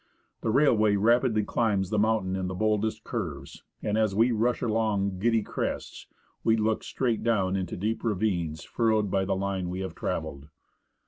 The 0.41 0.49
railway 0.49 0.95
rapidly 0.95 1.43
climbs 1.43 1.91
the 1.91 1.99
mountain 1.99 2.35
in 2.35 2.47
the 2.47 2.55
boldest 2.55 3.03
curves, 3.03 3.61
and 3.83 3.99
as 3.99 4.15
we 4.15 4.31
rush 4.31 4.63
along 4.63 5.19
giddy 5.19 5.43
crests 5.43 6.07
we 6.43 6.55
look 6.57 6.83
straight 6.83 7.23
down 7.23 7.55
into 7.55 7.77
deep 7.77 8.03
ravines 8.03 8.63
furrowed 8.63 9.11
by 9.11 9.25
the 9.25 9.35
line 9.35 9.69
we 9.69 9.81
have 9.81 9.93
travelled. 9.93 10.47